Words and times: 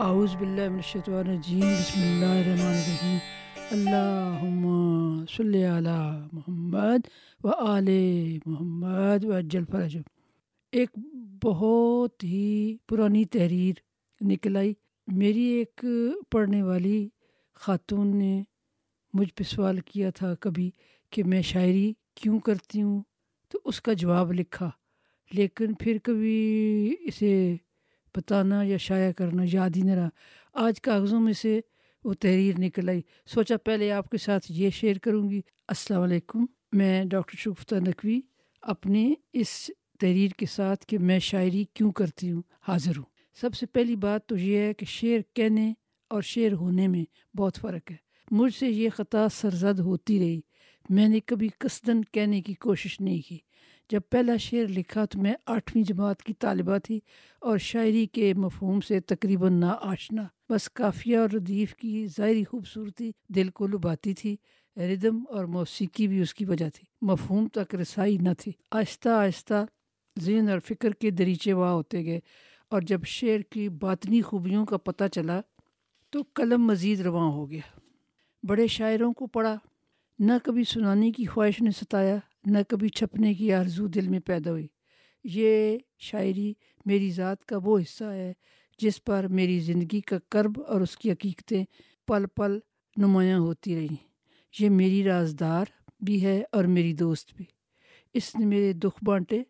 اعوذ 0.00 0.34
باللہ 0.40 0.68
من 0.68 0.74
الشیطان 0.76 1.14
الرجیم، 1.18 1.60
بسم 1.60 2.00
اللہ 2.00 2.32
الرحمن 2.32 2.66
الرحیم۔ 2.66 3.16
اللہم 3.70 5.24
صلی 5.30 5.64
علی 5.66 5.96
محمد 6.32 7.08
و 7.44 7.48
آل 7.48 7.88
محمد 8.46 9.24
و 9.24 9.32
اجل 9.32 9.64
فرجم 9.72 10.02
ایک 10.72 10.98
بہت 11.42 12.24
ہی 12.24 12.76
پرانی 12.88 13.24
تحریر 13.24 13.82
نکل 14.20 14.56
آئی۔ 14.56 14.72
میری 15.08 15.44
ایک 15.56 15.84
پڑھنے 16.30 16.62
والی 16.62 17.08
خاتون 17.62 18.16
نے 18.16 18.42
مجھ 19.14 19.32
پہ 19.34 19.44
سوال 19.44 19.80
کیا 19.86 20.10
تھا 20.16 20.34
کبھی 20.40 20.70
کہ 21.12 21.24
میں 21.24 21.42
شاعری 21.52 21.92
کیوں 22.22 22.38
کرتی 22.40 22.82
ہوں؟ 22.82 23.02
تو 23.50 23.58
اس 23.64 23.80
کا 23.82 23.92
جواب 24.02 24.32
لکھا، 24.32 24.70
لیکن 25.30 25.74
پھر 25.74 25.98
کبھی 26.04 26.94
اسے 27.00 27.56
بتانا 28.18 28.62
یا 28.62 28.76
شائع 28.76 29.12
کرنا، 29.12 29.42
یاد 29.52 29.70
ہی 29.76 29.82
نہ 29.82 29.90
رہا۔ 29.90 30.08
آج 30.54 30.80
کاغذوں 30.80 31.20
میں 31.20 31.32
سے 31.32 31.60
وہ 32.04 32.14
تحریر 32.14 32.54
نکل 32.58 32.88
آئی۔ 32.88 33.00
سوچا 33.26 33.56
پہلے 33.56 33.92
آپ 33.92 34.10
کے 34.10 34.18
ساتھ 34.18 34.46
یہ 34.48 34.70
شیئر 34.70 34.98
کروں 34.98 35.30
گی۔ 35.30 35.40
السلام 35.68 36.02
علیکم۔ 36.02 36.44
میں 36.72 37.04
ڈاکٹر 37.04 37.36
شگفتہ 37.36 37.74
نقوی 37.74 38.20
اپنے 38.62 39.14
اس 39.32 39.70
تحریر 40.00 40.30
کے 40.30 40.46
ساتھ 40.46 40.86
کہ 40.86 40.98
میں 40.98 41.18
شاعری 41.18 41.64
کیوں 41.74 41.92
کرتی 41.92 42.32
ہوں 42.32 42.42
حاضر 42.68 42.96
ہوں۔ 42.96 43.04
سب 43.40 43.54
سے 43.54 43.66
پہلی 43.66 43.96
بات 43.96 44.26
تو 44.26 44.36
یہ 44.36 44.58
ہے 44.58 44.74
کہ 44.74 44.86
شعر 44.86 45.18
کہنے 45.34 45.72
اور 46.10 46.22
شعر 46.22 46.52
ہونے 46.52 46.88
میں 46.88 47.36
بہت 47.36 47.56
فرق 47.56 47.90
ہے۔ 47.90 47.96
مجھ 48.30 48.54
سے 48.54 48.68
یہ 48.68 48.88
خطا 48.88 49.28
سرزد 49.28 49.80
ہوتی 49.80 50.18
رہی۔ 50.18 50.40
میں 50.90 51.08
نے 51.08 51.20
کبھی 51.20 51.48
قصدن 51.58 52.02
کہنے 52.04 52.42
کی 52.42 52.54
کوشش 52.54 53.00
نہیں 53.00 53.28
کی۔ 53.28 53.38
جب 53.90 54.00
پہلا 54.10 54.36
شعر 54.36 54.68
لکھا 54.68 55.04
تو 55.04 55.18
میں 55.18 55.34
آٹھویں 55.46 55.84
جماعت 55.84 56.22
کی 56.22 56.34
طالبہ 56.34 56.78
تھی 56.78 57.00
اور 57.40 57.58
شاعری 57.58 58.06
کے 58.06 58.34
مفہوم 58.34 58.80
سے 58.80 59.00
تقریباً 59.00 59.52
نا 59.60 59.76
آشنا۔ 59.80 60.22
بس 60.48 60.70
کافیہ 60.70 61.18
اور 61.18 61.30
ردیف 61.30 61.74
کی 61.74 62.06
ظاہری 62.06 62.44
خوبصورتی 62.44 63.10
دل 63.28 63.48
کو 63.48 63.66
لباتی 63.66 64.14
تھی 64.14 64.36
ردم 64.76 65.24
اور 65.28 65.44
موسیقی 65.44 66.08
بھی 66.08 66.20
اس 66.20 66.34
کی 66.34 66.44
وجہ 66.44 66.68
تھی۔ 66.74 66.84
مفہوم 67.02 67.48
تک 67.48 67.74
رسائی 67.74 68.18
نہ 68.18 68.28
تھی۔ 68.38 68.52
آہستہ 68.70 69.08
آہستہ 69.08 69.64
ذہن 70.20 70.48
اور 70.48 70.58
فکر 70.58 70.90
کے 70.90 71.10
دریچے 71.10 71.52
واہ 71.52 71.72
ہوتے 71.72 72.04
گئے 72.04 72.20
اور 72.70 72.82
جب 72.82 73.00
شعر 73.04 73.40
کی 73.40 73.68
باطنی 73.68 74.22
خوبیوں 74.22 74.66
کا 74.66 74.76
پتہ 74.76 75.04
چلا 75.12 75.40
تو 76.10 76.22
قلم 76.34 76.66
مزید 76.66 77.00
رواں 77.00 77.28
ہو 77.28 77.50
گیا۔ 77.50 77.80
بڑے 78.42 78.66
شاعروں 78.66 79.12
کو 79.12 79.26
پڑھا، 79.26 79.56
نہ 80.18 80.32
کبھی 80.44 80.64
سنانے 80.64 81.12
کی 81.12 81.24
خواہش 81.24 81.62
نے 81.62 81.70
ستایا 81.70 82.16
نہ 82.50 82.58
کبھی 82.68 82.88
چھپنے 82.88 83.34
کی 83.34 83.52
آرزو 83.52 83.86
دل 83.86 84.08
میں 84.08 84.20
پیدا 84.20 84.50
ہوئی۔ 84.50 84.66
یہ 85.24 85.78
شاعری 85.98 86.54
میری 86.86 87.10
ذات 87.10 87.44
کا 87.44 87.58
وہ 87.62 87.78
حصہ 87.78 88.04
ہے 88.04 88.32
جس 88.78 89.04
پر 89.04 89.26
میری 89.28 89.60
زندگی 89.60 90.00
کا 90.00 90.18
کرب 90.30 90.60
اور 90.68 90.80
اس 90.80 90.96
کی 90.96 91.12
حقیقتیں 91.12 91.64
پل 92.06 92.26
پل 92.36 92.58
نمایاں 92.96 93.38
ہوتی 93.38 93.76
رہیں۔ 93.76 93.96
یہ 94.58 94.68
میری 94.68 95.04
رازدار 95.04 95.64
بھی 96.00 96.24
ہے 96.24 96.42
اور 96.52 96.64
میری 96.64 96.92
دوست 96.92 97.34
بھی۔ 97.36 97.44
اس 98.14 98.36
نے 98.36 98.46
میرے 98.46 98.72
دکھ 98.72 99.04
بانٹے، 99.04 99.42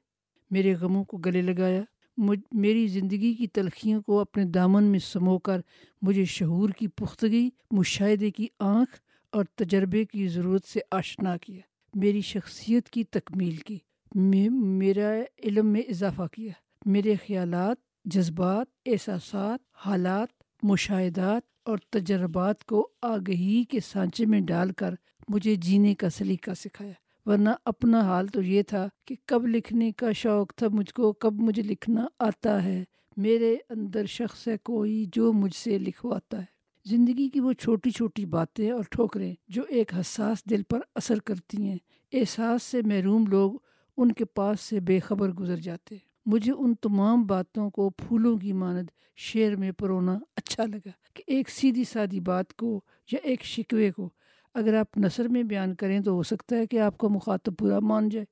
میرے 0.50 0.74
غموں 0.74 1.04
کو 1.04 1.16
گلے 1.16 1.42
لگایا، 1.42 1.82
مجھ، 2.16 2.40
میری 2.52 2.86
زندگی 2.86 3.34
کی 3.34 3.46
تلخیوں 3.46 4.02
کو 4.02 4.20
اپنے 4.20 4.44
دامن 4.44 4.84
میں 4.84 4.98
سمو 4.98 5.38
کر 5.38 5.60
مجھے 6.02 6.24
شعور 6.24 6.70
کی 6.70 6.88
پختگی، 6.88 7.50
مشاہدے 7.70 8.30
کی 8.30 8.46
آنکھ 8.58 9.00
اور 9.32 9.44
تجربے 9.54 10.04
کی 10.04 10.28
ضرورت 10.28 10.64
سے 10.64 10.80
آشنا 10.90 11.36
کیا۔ 11.36 11.60
میری 11.94 12.20
شخصیت 12.20 12.88
کی 12.88 13.04
تکمیل 13.04 13.56
کی۔ 13.56 13.78
میرا 14.14 15.10
علم 15.42 15.66
میں 15.66 15.80
اضافہ 15.80 16.22
کیا۔ 16.32 16.52
میرے 16.86 17.14
خیالات، 17.14 17.76
جذبات، 18.04 18.66
احساسات، 18.86 19.58
حالات، 19.86 20.28
مشاہدات 20.62 21.42
اور 21.64 21.78
تجربات 21.90 22.64
کو 22.64 22.88
آگہی 23.02 23.64
کے 23.64 23.80
سانچے 23.80 24.26
میں 24.26 24.40
ڈال 24.40 24.72
کر 24.72 24.94
مجھے 25.28 25.54
جینے 25.54 25.94
کا 25.94 26.10
سلیقہ 26.10 26.50
سکھایا۔ 26.54 26.92
ورنہ 27.26 27.50
اپنا 27.64 28.00
حال 28.00 28.26
تو 28.26 28.42
یہ 28.42 28.62
تھا 28.62 28.88
کہ 29.04 29.14
کب 29.26 29.46
لکھنے 29.46 29.92
کا 29.92 30.12
شوق 30.12 30.54
تھا 30.54 30.66
مجھ 30.72 30.94
کو، 30.94 31.12
کب 31.12 31.34
مجھے 31.34 31.62
لکھنا 31.62 32.06
آتا 32.18 32.64
ہے۔ 32.64 32.84
میرے 33.16 33.56
اندر 33.68 34.06
شخص 34.06 34.48
ہے 34.48 34.58
کوئی 34.58 35.06
جو 35.12 35.32
مجھ 35.32 35.54
سے 35.54 35.78
لکھواتا 35.78 36.40
ہے۔ 36.40 36.57
زندگی 36.88 37.28
کی 37.28 37.40
وہ 37.40 37.52
چھوٹی 37.52 37.90
چھوٹی 37.90 38.24
باتیں 38.24 38.70
اور 38.70 38.84
ٹھوکریں 38.90 39.34
جو 39.48 39.62
ایک 39.68 39.94
حساس 39.94 40.44
دل 40.50 40.62
پر 40.62 40.80
اثر 40.94 41.18
کرتی 41.18 41.62
ہیں، 41.62 41.78
احساس 42.12 42.62
سے 42.62 42.82
محروم 42.82 43.26
لوگ 43.26 43.52
ان 43.96 44.12
کے 44.12 44.24
پاس 44.24 44.60
سے 44.60 44.80
بے 44.80 44.98
خبر 44.98 45.28
گزر 45.28 45.56
جاتے 45.56 45.96
مجھے 46.26 46.52
ان 46.52 46.74
تمام 46.74 47.26
باتوں 47.26 47.70
کو 47.70 47.90
پھولوں 47.90 48.36
کی 48.38 48.52
ماند 48.52 48.88
شعر 49.16 49.56
میں 49.56 49.72
پرونا 49.72 50.18
اچھا 50.36 50.64
لگا 50.64 50.90
کہ 51.14 51.22
ایک 51.26 51.50
سیدھی 51.50 51.84
سادی 51.84 52.20
بات 52.20 52.54
کو 52.54 52.80
یا 53.12 53.18
ایک 53.22 53.44
شکوے 53.44 53.90
کو 53.90 54.08
اگر 54.54 54.74
آپ 54.74 54.98
نثر 54.98 55.28
میں 55.28 55.42
بیان 55.42 55.74
کریں 55.74 56.00
تو 56.00 56.12
ہو 56.12 56.22
سکتا 56.22 56.56
ہے 56.56 56.66
کہ 56.66 56.80
آپ 56.80 56.98
کا 56.98 57.08
مخاطب 57.08 57.56
پورا 57.58 57.80
مان 57.80 58.08
جائے۔ 58.08 58.24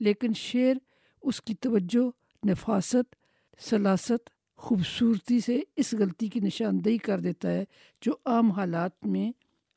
لیکن 0.00 0.32
شعر، 0.34 0.74
اس 1.22 1.42
کی 1.42 1.54
توجہ، 1.54 2.10
نفاست، 2.48 3.14
سلاست 3.58 4.30
خوبصورتی 4.62 5.40
سے 5.40 5.60
اس 5.76 5.94
غلطی 5.94 6.28
کی 6.28 6.40
نشاندہی 6.40 6.98
کر 6.98 7.20
دیتا 7.20 7.50
ہے 7.50 7.64
جو 8.00 8.12
عام 8.24 8.50
حالات 8.50 9.06
میں 9.06 9.32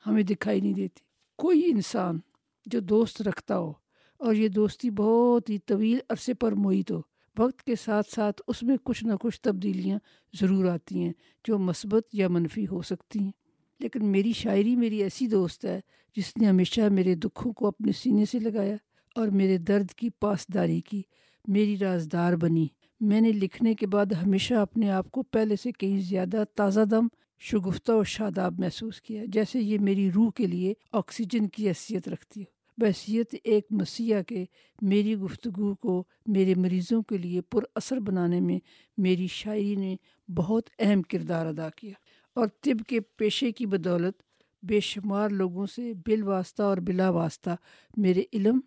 ہمیں 0.08 0.24
دکھائی 0.24 0.62
نہیں 0.62 0.74
دیتی۔ 0.74 1.00
کوئی 1.38 1.72
انسان 1.72 2.20
جو 2.66 2.80
دوست 2.80 3.22
رکھتا 3.22 3.58
ہو 3.58 3.74
اور 4.18 4.34
یہ 4.34 4.48
دوستی 4.48 4.90
بہت 4.90 5.50
ہی 5.50 5.58
طویل 5.58 5.98
عرصے 6.10 6.34
پر 6.34 6.52
محیط 6.52 6.92
ہو، 6.92 7.02
وقت 7.38 7.64
کے 7.64 7.76
ساتھ 7.76 8.12
ساتھ 8.12 8.42
اس 8.48 8.64
میں 8.64 8.78
کچھ 8.84 9.04
نہ 9.04 9.14
کچھ 9.22 9.42
تبدیلیاں 9.42 10.00
ضرور 10.40 10.66
آتی 10.66 11.04
ہیں 11.04 11.14
جو 11.48 11.58
مثبت 11.58 12.04
یا 12.14 12.28
منفی 12.28 12.68
ہو 12.68 12.82
سکتی 12.82 13.20
ہیں۔ 13.20 13.32
لیکن 13.80 14.06
میری 14.06 14.34
شاعری 14.34 14.76
میری 14.76 15.04
ایسی 15.04 15.28
دوست 15.28 15.66
ہے 15.66 15.82
جس 16.16 16.38
نے 16.38 16.48
ہمیشہ 16.48 16.82
میرے 16.82 17.16
دکھوں 17.16 17.54
کو 17.54 17.68
اپنے 17.68 17.92
سینے 17.92 18.26
سے 18.26 18.40
لگایا 18.40 18.76
اور 19.16 19.28
میرے 19.28 19.58
درد 19.58 19.92
کی 19.92 20.10
پاسداری 20.10 20.82
کی 20.82 21.02
میری 21.48 21.78
رازدار 21.78 22.34
بنی۔ 22.34 22.68
میں 23.04 23.22
نے 23.22 23.32
لکھنے 23.32 23.76
کے 23.76 23.88
بعد 23.88 24.06
ہمیشہ 24.06 24.54
اپنے 24.54 24.92
آپ 24.92 25.12
کو 25.12 25.24
پہلے 25.24 25.56
سے 25.56 25.72
کہیں 25.72 26.02
زیادہ 26.02 26.44
تازہ 26.56 26.82
دم، 26.82 27.08
شگفتہ 27.40 27.92
اور 27.92 28.04
شاداب 28.04 28.60
محسوس 28.60 29.02
کیا، 29.02 29.24
جیسے 29.28 29.60
یہ 29.60 29.80
میری 29.80 30.12
روح 30.12 30.32
کے 30.32 30.48
لیے 30.48 30.74
آکسیجن 30.92 31.48
کی 31.48 31.68
حیثیت 31.68 32.10
رکھتی 32.10 32.42
ہو۔ 32.42 32.54
بحثیت 32.78 33.36
ایک 33.44 33.68
مسیح 33.70 34.16
کے 34.28 34.46
میری 34.82 35.16
گفتگو 35.16 35.76
کو 35.76 36.04
میرے 36.28 36.56
مریضوں 36.56 37.02
کے 37.02 37.18
لیے 37.18 37.42
پر 37.42 37.64
اثر 37.76 38.00
بنانے 38.00 38.40
میں 38.40 38.60
میری 38.98 39.28
شاعری 39.28 39.76
نے 39.76 39.96
بہت 40.36 40.70
اہم 40.80 41.02
کردار 41.02 41.46
ادا 41.46 41.70
کیا۔ 41.70 41.94
اور 42.36 42.48
طب 42.62 42.86
کے 42.88 43.00
پیشے 43.00 43.52
کی 43.52 43.66
بدولت، 43.66 44.16
بے 44.64 44.80
شمار 44.80 45.30
لوگوں 45.30 45.66
سے 45.66 45.94
بال 45.94 46.24
واسطہ 46.24 46.64
اور 46.64 46.78
بلا 46.78 47.10
واسطہ 47.10 47.56
میرے 47.98 48.24
علم، 48.34 48.60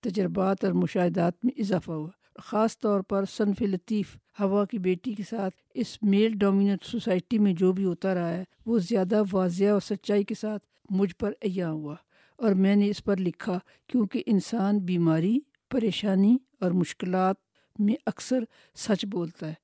تجربات 0.00 0.64
اور 0.64 0.72
مشاہدات 0.72 1.44
میں 1.44 1.60
اضافہ 1.60 1.90
ہوا۔ 1.90 2.23
خاص 2.38 2.78
طور 2.78 3.00
پر 3.00 3.24
صنف 3.24 3.62
لطیف 3.62 4.16
ہوا 4.40 4.64
کی 4.64 4.78
بیٹی 4.78 5.14
کے 5.14 5.22
ساتھ، 5.30 5.54
اس 5.74 6.02
میل 6.02 6.32
ڈومیننٹ 6.34 6.84
سوسائٹی 6.84 7.38
میں 7.38 7.52
جو 7.52 7.72
بھی 7.72 7.84
ہوتا 7.84 8.14
رہا 8.14 8.30
ہے، 8.30 8.44
وہ 8.66 8.78
زیادہ 8.78 9.22
واضح 9.32 9.64
اور 9.64 9.80
سچائی 9.80 10.24
کے 10.24 10.34
ساتھ 10.34 10.66
مجھ 10.90 11.16
پر 11.16 11.32
ایا 11.40 11.70
ہوا 11.70 11.94
اور 12.36 12.52
میں 12.52 12.76
نے 12.76 12.90
اس 12.90 13.04
پر 13.04 13.16
لکھا 13.16 13.58
کیونکہ 13.86 14.22
انسان 14.26 14.78
بیماری، 14.78 15.38
پریشانی 15.70 16.36
اور 16.60 16.70
مشکلات 16.70 17.36
میں 17.78 17.94
اکثر 18.06 18.44
سچ 18.74 19.04
بولتا 19.04 19.48
ہے۔ 19.48 19.54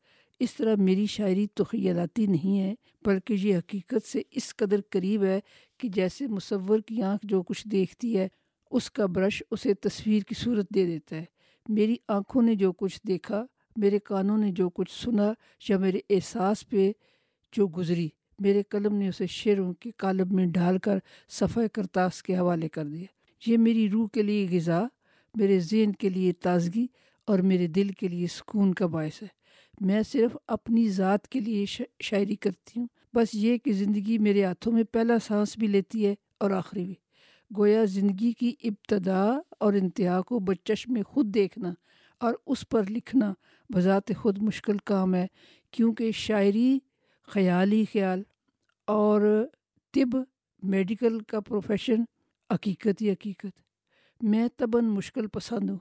اس 0.41 0.55
طرح 0.55 0.75
میری 0.79 1.07
شاعری 1.07 1.47
تو 1.55 1.65
خیالاتی 1.65 2.27
نہیں 2.27 2.61
ہے، 2.61 2.75
بلکہ 3.05 3.33
یہ 3.33 3.57
حقیقت 3.57 4.07
سے 4.07 4.23
اس 4.31 4.57
قدر 4.57 4.81
قریب 4.91 5.25
ہے 5.25 5.41
کہ 5.79 5.89
جیسے 5.89 6.27
مصور 6.27 6.79
کی 6.79 7.03
آنکھ 7.03 7.27
جو 7.27 7.43
کچھ 7.43 7.69
دیکھتی 7.69 8.19
ہے، 8.19 8.29
اس 8.71 8.91
کا 8.91 9.07
برش 9.07 9.43
اسے 9.51 9.75
تصویر 9.75 10.23
کی 10.23 10.35
صورت 10.35 10.67
دے 10.75 10.87
دیتا 10.87 11.17
ہے۔ 11.17 11.25
میری 11.69 11.97
آنکھوں 12.09 12.43
نے 12.43 12.55
جو 12.55 12.73
کچھ 12.73 13.01
دیکھا، 13.09 13.47
میرے 13.77 13.99
کانوں 13.99 14.39
نے 14.39 14.51
جو 14.51 14.71
کچھ 14.71 15.05
سنا 15.05 15.33
یا 15.69 15.79
میرے 15.79 16.01
احساس 16.11 16.69
پہ 16.69 16.93
جو 17.53 17.69
گزری، 17.69 18.09
میرے 18.39 18.63
قلم 18.69 18.95
نے 18.95 19.09
اسے 19.09 19.27
شعروں 19.27 19.75
کے 19.75 19.91
کالب 19.97 20.33
میں 20.33 20.47
ڈال 20.47 20.79
کر 20.79 20.99
صفحہ 21.29 21.63
کرتاس 21.73 22.23
کے 22.23 22.37
حوالے 22.37 22.69
کر 22.69 22.87
دیا۔ 22.87 23.07
یہ 23.47 23.57
میری 23.57 23.91
روح 23.91 24.09
کے 24.09 24.23
لیے 24.23 24.49
غذا، 24.51 24.83
میرے 25.35 25.61
ذہن 25.61 25.93
کے 25.93 26.09
لیے 26.09 26.33
تازگی 26.33 26.87
اور 27.25 27.39
میرے 27.39 27.67
دل 27.67 27.89
کے 27.89 28.09
لیے 28.09 28.27
سکون 28.27 28.75
کا 28.75 28.87
باعث 28.87 29.23
ہے۔ 29.23 29.29
میں 29.81 30.03
صرف 30.03 30.37
اپنی 30.49 30.89
ذات 30.89 31.29
کے 31.29 31.41
لیے 31.41 31.65
شاعری 32.01 32.37
کرتی 32.37 32.81
ہوں۔ 32.81 32.87
بس 33.15 33.29
یہ 33.33 33.57
کہ 33.57 33.73
زندگی 33.73 34.19
میرے 34.19 34.45
ہاتھوں 34.45 34.73
میں 34.73 34.85
پہلا 34.85 35.19
سانس 35.19 35.59
بھی 35.59 35.67
لیتی 35.67 36.07
ہے 36.07 36.15
اور 36.39 36.51
آخری 36.51 36.85
بھی۔ 36.85 36.95
گویا 37.57 37.85
زندگی 37.85 38.33
کی 38.33 38.55
ابتدا 38.63 39.39
اور 39.61 39.73
انتہا 39.73 40.23
کو 40.23 40.39
بچش 40.39 40.89
میں 40.89 41.03
خود 41.03 41.35
دیکھنا 41.35 41.73
اور 42.21 42.35
اس 42.47 42.69
پر 42.69 42.83
لکھنا 42.91 43.33
بذات 43.75 44.11
خود 44.17 44.39
مشکل 44.39 44.77
کام 44.79 45.15
ہے، 45.15 45.27
کیونکہ 45.71 46.13
شاعری 46.13 46.79
خیالی 47.27 47.85
خیال 47.93 48.23
اور 48.87 49.47
طب 49.93 50.17
میڈیکل 50.63 51.21
کا 51.21 51.41
پروفیشن 51.41 52.03
حقیقت 52.55 53.03
ہی 53.03 53.11
حقیقت۔ 53.13 53.61
میں 54.21 54.49
تباً 54.57 54.85
مشکل 54.85 55.27
پسند 55.27 55.71
ہوں۔ 55.71 55.79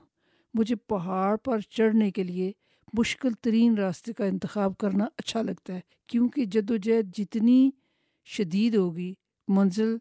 مجھے 0.54 0.76
پہاڑ 0.76 1.36
پر 1.36 1.58
چڑھنے 1.60 2.10
کے 2.10 2.22
لیے 2.22 2.52
مشکل 2.92 3.32
ترین 3.32 3.78
راستے 3.78 4.12
کا 4.12 4.24
انتخاب 4.24 4.76
کرنا 4.76 5.06
اچھا 5.16 5.42
لگتا 5.42 5.74
ہے، 5.74 5.80
کیونکہ 6.06 6.44
جد 6.44 6.70
و 6.70 6.76
جہد 6.76 7.16
جتنی 7.16 7.70
شدید 8.24 8.74
ہوگی، 8.74 9.14
منزل 9.48 9.96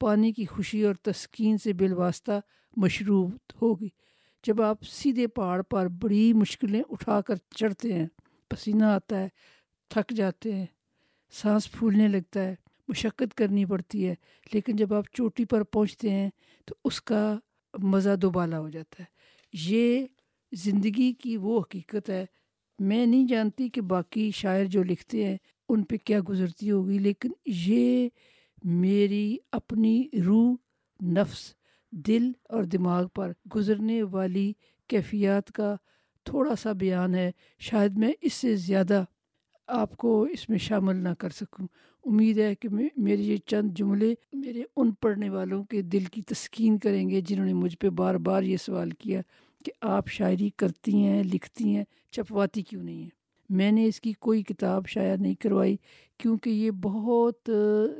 پانی 0.00 0.32
کی 0.32 0.44
خوشی 0.44 0.82
اور 0.84 0.94
تسکین 1.02 1.58
سے 1.58 1.72
بالواسطہ 1.72 2.40
مشروب 2.76 3.30
ہوگی۔ 3.62 3.88
جب 4.44 4.62
آپ 4.62 4.82
سیدھے 4.82 5.26
پہاڑ 5.26 5.60
پر 5.62 5.88
بڑی 6.02 6.32
مشکلیں 6.32 6.82
اٹھا 6.90 7.20
کر 7.20 7.36
چڑھتے 7.56 7.92
ہیں، 7.92 8.06
پسینہ 8.50 8.84
آتا 8.84 9.20
ہے، 9.20 9.28
تھک 9.90 10.10
جاتے 10.10 10.52
ہیں، 10.54 10.66
سانس 11.32 11.70
پھولنے 11.72 12.08
لگتا 12.08 12.42
ہے، 12.42 12.54
مشقت 12.88 13.34
کرنی 13.34 13.64
پڑتی 13.64 14.06
ہے، 14.06 14.14
لیکن 14.52 14.76
جب 14.76 14.94
آپ 14.94 15.04
چوٹی 15.12 15.44
پر 15.44 15.62
پہنچتے 15.62 16.10
ہیں 16.10 16.30
تو 16.64 16.74
اس 16.84 17.00
کا 17.02 17.38
مزہ 17.74 18.14
دوبالا 18.16 18.58
ہو 18.58 18.68
جاتا 18.68 19.02
ہے۔ 19.02 19.06
یہ 19.52 20.06
زندگی 20.52 21.12
کی 21.12 21.36
وہ 21.36 21.60
حقیقت 21.60 22.10
ہے، 22.10 22.24
میں 22.78 23.04
نہیں 23.06 23.26
جانتی 23.26 23.68
کہ 23.68 23.80
باقی 23.80 24.30
شاعر 24.30 24.64
جو 24.64 24.82
لکھتے 24.82 25.24
ہیں 25.24 25.36
ان 25.68 25.82
پہ 25.82 25.96
کیا 26.04 26.20
گزرتی 26.28 26.70
ہوگی، 26.70 26.98
لیکن 26.98 27.30
یہ 27.46 28.08
میری 28.64 29.36
اپنی 29.52 30.08
روح، 30.26 30.54
نفس، 31.04 31.54
دل 31.92 32.30
اور 32.48 32.64
دماغ 32.64 33.06
پر 33.14 33.32
گزرنے 33.56 34.02
والی 34.02 34.52
کیفیات 34.88 35.52
کا 35.52 35.76
تھوڑا 36.24 36.56
سا 36.56 36.72
بیان 36.72 37.14
ہے۔ 37.14 37.30
شاید 37.58 37.98
میں 37.98 38.12
اس 38.20 38.34
سے 38.34 38.56
زیادہ 38.56 39.04
آپ 39.66 39.96
کو 39.96 40.22
اس 40.22 40.48
میں 40.48 40.58
شامل 40.58 40.96
نہ 40.96 41.08
کر 41.18 41.30
سکوں۔ 41.30 41.66
امید 42.04 42.38
ہے 42.38 42.54
کہ 42.54 42.68
میرے 42.96 43.22
یہ 43.22 43.36
چند 43.46 43.70
جملے 43.70 44.14
میرے 44.32 44.62
ان 44.76 44.90
پڑھنے 44.90 45.30
والوں 45.30 45.64
کے 45.64 45.82
دل 45.82 46.04
کی 46.04 46.22
تسکین 46.22 46.78
کریں 46.78 47.10
گے 47.10 47.20
جنہوں 47.20 47.46
نے 47.46 47.52
مجھ 47.52 47.76
پہ 47.76 47.88
بار 47.88 48.14
بار 48.14 48.42
یہ 48.42 48.56
سوال 48.56 48.90
کیا 48.90 49.20
کہ 49.64 49.72
آپ 49.80 50.08
شاعری 50.08 50.50
کرتی 50.56 51.04
ہیں، 51.04 51.22
لکھتی 51.24 51.76
ہیں، 51.76 51.84
چھپواتی 52.10 52.62
کیوں 52.62 52.82
نہیں 52.82 53.02
ہیں؟ 53.02 53.17
میں 53.48 53.72
نے 53.72 53.86
اس 53.86 54.00
کی 54.00 54.12
کوئی 54.12 54.42
کتاب 54.42 54.86
شائع 54.86 55.16
نہیں 55.16 55.34
کروائی 55.34 55.76
کیونکہ 56.18 56.50
یہ 56.50 56.70
بہت 56.70 57.50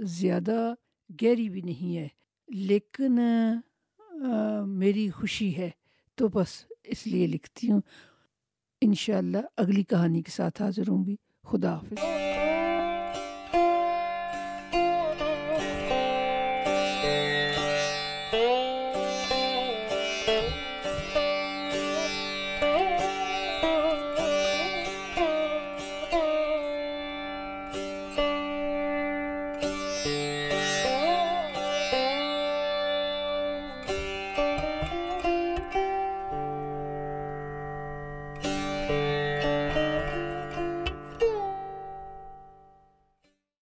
زیادہ 0.00 0.74
گہری 1.22 1.48
بھی 1.48 1.60
نہیں 1.60 1.96
ہے۔ 1.96 2.08
لیکن 2.48 3.18
میری 4.66 5.10
خوشی 5.10 5.56
ہے۔ 5.56 5.70
تو 6.14 6.28
بس 6.28 6.48
اس 6.84 7.06
لیے 7.06 7.26
لکھتی 7.26 7.70
ہوں۔ 7.70 7.80
انشاءاللہ 8.82 9.38
اگلی 9.56 9.82
کہانی 9.82 10.22
کے 10.22 10.30
ساتھ 10.30 10.62
حاضر 10.62 10.88
ہوں 10.88 11.06
گی۔ 11.06 11.16
خدا 11.44 11.74
حافظ۔ 11.74 12.27